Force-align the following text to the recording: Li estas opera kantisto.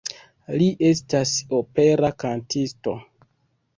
Li 0.61 0.69
estas 0.87 1.33
opera 1.59 2.11
kantisto. 2.25 2.97